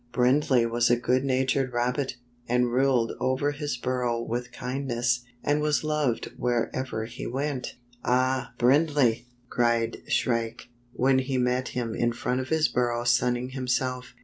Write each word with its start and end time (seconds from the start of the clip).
Brindley 0.11 0.65
was 0.65 0.89
a 0.89 0.95
good 0.95 1.23
natured 1.23 1.73
rabbit, 1.73 2.15
and 2.49 2.71
ruled 2.71 3.11
over 3.19 3.51
his 3.51 3.77
burrow 3.77 4.19
with 4.19 4.51
kindness, 4.51 5.19
and 5.43 5.61
was 5.61 5.83
loved 5.83 6.31
wherever 6.39 7.05
he 7.05 7.27
went. 7.27 7.75
'^Ah, 8.03 8.49
Brindley!" 8.57 9.27
cried 9.49 9.97
Shrike, 10.07 10.69
when 10.91 11.19
he 11.19 11.37
met 11.37 11.67
him 11.77 11.93
in 11.93 12.13
front 12.13 12.39
of 12.41 12.49
his 12.49 12.67
burrow 12.67 13.03
sunning 13.03 13.49
himself. 13.49 14.15